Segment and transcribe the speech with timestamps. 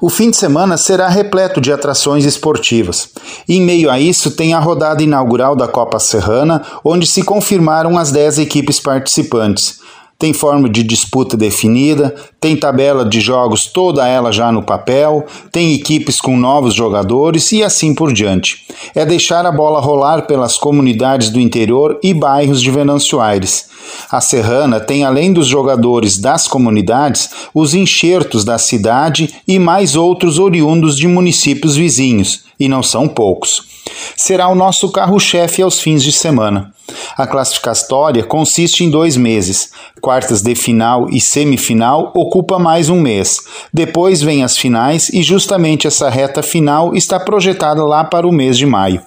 [0.00, 3.10] O fim de semana será repleto de atrações esportivas.
[3.48, 8.10] Em meio a isso, tem a rodada inaugural da Copa Serrana, onde se confirmaram as
[8.10, 9.83] 10 equipes participantes
[10.18, 15.74] tem forma de disputa definida, tem tabela de jogos toda ela já no papel, tem
[15.74, 18.66] equipes com novos jogadores e assim por diante.
[18.94, 23.68] É deixar a bola rolar pelas comunidades do interior e bairros de Venâncio Aires.
[24.10, 30.38] A Serrana tem, além dos jogadores das comunidades, os enxertos da cidade e mais outros
[30.38, 33.73] oriundos de municípios vizinhos, e não são poucos
[34.16, 36.72] será o nosso carro-chefe aos fins de semana.
[37.16, 39.70] A classificatória consiste em dois meses.
[40.00, 43.40] Quartas de final e semifinal ocupa mais um mês.
[43.72, 48.58] Depois vem as finais e justamente essa reta final está projetada lá para o mês
[48.58, 49.00] de maio.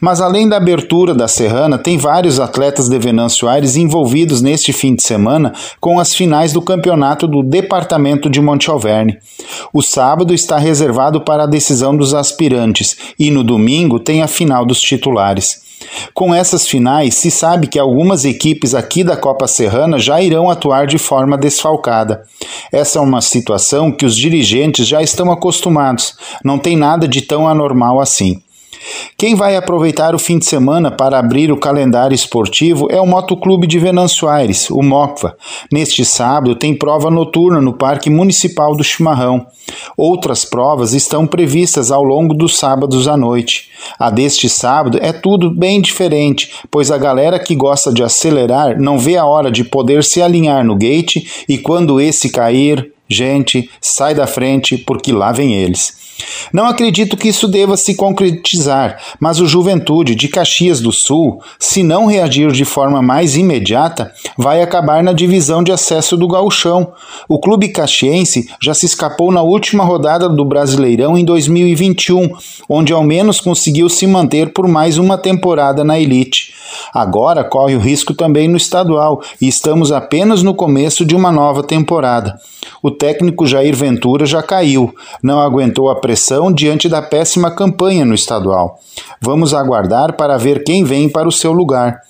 [0.00, 4.94] Mas além da abertura da Serrana, tem vários atletas de Venâncio Aires envolvidos neste fim
[4.94, 9.18] de semana com as finais do campeonato do departamento de Monte Alverne.
[9.72, 14.66] O sábado está reservado para a decisão dos aspirantes e no domingo tem a final
[14.66, 15.62] dos titulares.
[16.14, 20.86] Com essas finais, se sabe que algumas equipes aqui da Copa Serrana já irão atuar
[20.86, 22.22] de forma desfalcada.
[22.70, 26.14] Essa é uma situação que os dirigentes já estão acostumados,
[26.44, 28.42] não tem nada de tão anormal assim.
[29.16, 33.66] Quem vai aproveitar o fim de semana para abrir o calendário esportivo é o Motoclube
[33.66, 35.36] de Venâncio Aires, o MOCVA.
[35.70, 39.46] Neste sábado tem prova noturna no Parque Municipal do Chimarrão.
[39.96, 43.70] Outras provas estão previstas ao longo dos sábados à noite.
[43.98, 48.98] A deste sábado é tudo bem diferente, pois a galera que gosta de acelerar não
[48.98, 54.14] vê a hora de poder se alinhar no gate e quando esse cair, gente, sai
[54.14, 56.01] da frente porque lá vem eles.
[56.52, 61.82] Não acredito que isso deva se concretizar, mas o Juventude de Caxias do Sul, se
[61.82, 66.92] não reagir de forma mais imediata, vai acabar na divisão de acesso do Gauchão.
[67.28, 72.30] O clube caxiense já se escapou na última rodada do Brasileirão em 2021,
[72.68, 76.54] onde ao menos conseguiu se manter por mais uma temporada na elite.
[76.92, 81.62] Agora corre o risco também no estadual e estamos apenas no começo de uma nova
[81.62, 82.40] temporada.
[82.82, 88.14] O técnico Jair Ventura já caiu, não aguentou a pressão diante da péssima campanha no
[88.14, 88.80] estadual.
[89.20, 92.00] Vamos aguardar para ver quem vem para o seu lugar.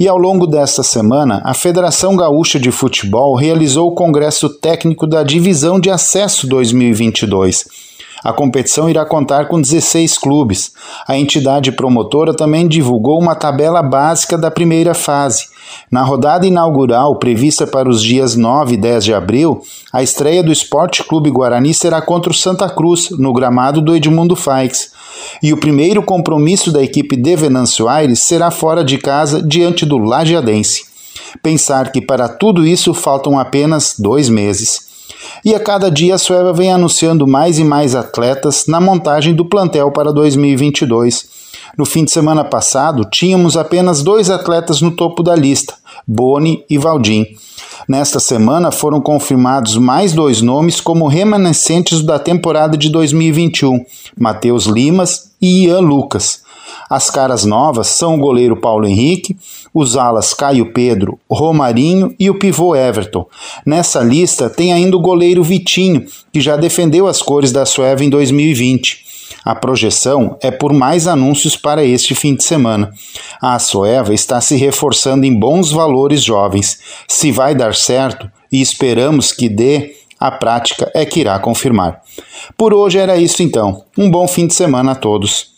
[0.00, 5.22] E ao longo desta semana, a Federação Gaúcha de Futebol realizou o Congresso Técnico da
[5.22, 7.87] Divisão de Acesso 2022.
[8.24, 10.72] A competição irá contar com 16 clubes.
[11.06, 15.46] A entidade promotora também divulgou uma tabela básica da primeira fase.
[15.90, 19.62] Na rodada inaugural, prevista para os dias 9 e 10 de abril,
[19.92, 24.34] a estreia do Esporte Clube Guarani será contra o Santa Cruz, no gramado do Edmundo
[24.34, 24.92] Faix.
[25.42, 29.98] E o primeiro compromisso da equipe de Venâncio Aires será fora de casa diante do
[29.98, 30.86] Lajeadense.
[31.42, 34.87] Pensar que para tudo isso faltam apenas dois meses.
[35.44, 39.44] E a cada dia a Sueva vem anunciando mais e mais atletas na montagem do
[39.44, 41.28] plantel para 2022.
[41.76, 45.74] No fim de semana passado, tínhamos apenas dois atletas no topo da lista,
[46.06, 47.26] Boni e Valdim.
[47.88, 53.84] Nesta semana foram confirmados mais dois nomes como remanescentes da temporada de 2021,
[54.18, 56.42] Matheus Limas e Ian Lucas.
[56.88, 59.36] As caras novas são o goleiro Paulo Henrique,
[59.74, 63.26] os alas Caio Pedro, Romarinho e o pivô Everton.
[63.64, 68.10] Nessa lista tem ainda o goleiro Vitinho, que já defendeu as cores da Sueva em
[68.10, 69.06] 2020.
[69.44, 72.92] A projeção é por mais anúncios para este fim de semana.
[73.40, 76.78] A Soeva está se reforçando em bons valores jovens.
[77.06, 82.00] Se vai dar certo, e esperamos que dê, a prática é que irá confirmar.
[82.56, 83.84] Por hoje era isso então.
[83.96, 85.56] Um bom fim de semana a todos.